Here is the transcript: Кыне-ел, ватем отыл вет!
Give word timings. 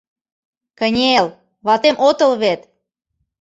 Кыне-ел, 0.79 1.27
ватем 1.65 1.95
отыл 2.07 2.31
вет! 2.41 2.61